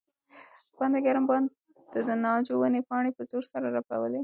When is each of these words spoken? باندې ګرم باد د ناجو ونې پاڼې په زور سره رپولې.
باندې 0.77 0.99
ګرم 1.05 1.25
باد 1.29 1.43
د 2.07 2.11
ناجو 2.23 2.53
ونې 2.59 2.81
پاڼې 2.89 3.11
په 3.17 3.21
زور 3.29 3.43
سره 3.51 3.67
رپولې. 3.77 4.19